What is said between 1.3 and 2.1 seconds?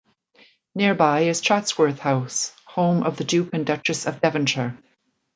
Chatsworth